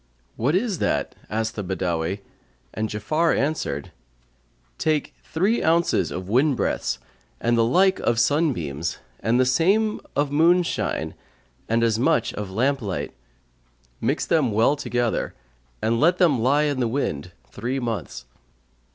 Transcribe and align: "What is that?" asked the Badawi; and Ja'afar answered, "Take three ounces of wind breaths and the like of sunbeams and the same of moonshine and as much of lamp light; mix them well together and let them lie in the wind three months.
"What 0.35 0.55
is 0.55 0.79
that?" 0.79 1.13
asked 1.29 1.53
the 1.55 1.63
Badawi; 1.63 2.21
and 2.73 2.89
Ja'afar 2.89 3.37
answered, 3.37 3.91
"Take 4.79 5.13
three 5.23 5.61
ounces 5.63 6.09
of 6.09 6.27
wind 6.27 6.57
breaths 6.57 6.97
and 7.39 7.55
the 7.55 7.63
like 7.63 7.99
of 7.99 8.19
sunbeams 8.19 8.97
and 9.19 9.39
the 9.39 9.45
same 9.45 10.01
of 10.15 10.31
moonshine 10.31 11.13
and 11.69 11.83
as 11.83 11.99
much 11.99 12.33
of 12.33 12.49
lamp 12.49 12.81
light; 12.81 13.13
mix 14.01 14.25
them 14.25 14.51
well 14.51 14.75
together 14.75 15.35
and 15.83 15.99
let 15.99 16.17
them 16.17 16.41
lie 16.41 16.63
in 16.63 16.79
the 16.79 16.87
wind 16.87 17.33
three 17.51 17.79
months. 17.79 18.25